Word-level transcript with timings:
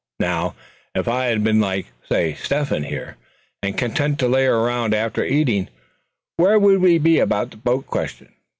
Now, 0.19 0.55
if 0.95 1.07
I'd 1.07 1.43
been 1.43 1.59
like, 1.61 1.85
say 2.09 2.33
Step 2.33 2.69
hen 2.69 2.85
here, 2.85 3.17
and 3.61 3.77
content 3.77 4.17
to 4.21 4.27
lay 4.27 4.47
around 4.47 4.95
after 4.95 5.23
eating, 5.23 5.69
where'd 6.37 6.63
we 6.63 6.97
be 6.97 7.19
about 7.19 7.51
the 7.51 7.57
boat 7.57 7.85
question? 7.85 8.29